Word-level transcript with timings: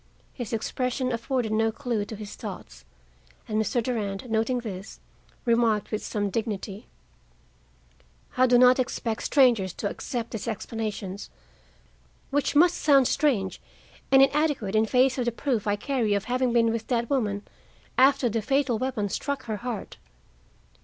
His 0.33 0.51
expression 0.51 1.11
afforded 1.11 1.51
no 1.51 1.71
clue 1.71 2.05
to 2.05 2.15
his 2.15 2.33
thoughts, 2.33 2.85
and 3.47 3.61
Mr. 3.61 3.83
Durand, 3.83 4.27
noting 4.31 4.61
this, 4.61 4.99
remarked 5.45 5.91
with 5.91 6.03
some 6.03 6.31
dignity: 6.31 6.87
"I 8.35 8.47
do 8.47 8.57
not 8.57 8.79
expect 8.79 9.21
strangers 9.21 9.73
to 9.73 9.87
accept 9.87 10.31
these 10.31 10.47
explanations, 10.47 11.29
which 12.31 12.55
must 12.55 12.77
sound 12.77 13.07
strange 13.07 13.61
and 14.11 14.23
inadequate 14.23 14.75
in 14.75 14.87
face 14.87 15.19
of 15.19 15.25
the 15.25 15.31
proof 15.31 15.67
I 15.67 15.75
carry 15.75 16.15
of 16.15 16.23
having 16.23 16.51
been 16.51 16.71
with 16.71 16.87
that 16.87 17.07
woman 17.07 17.43
after 17.95 18.27
the 18.27 18.41
fatal 18.41 18.79
weapon 18.79 19.07
struck 19.07 19.43
her 19.43 19.57
heart. 19.57 19.97